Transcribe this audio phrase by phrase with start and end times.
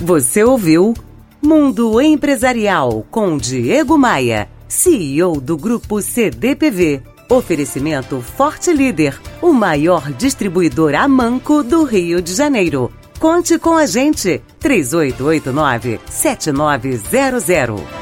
[0.01, 0.93] Você ouviu
[1.41, 7.01] Mundo Empresarial com Diego Maia, CEO do Grupo CDPV.
[7.29, 12.91] Oferecimento Forte Líder, o maior distribuidor a manco do Rio de Janeiro.
[13.19, 17.98] Conte com a gente, 3889 7900.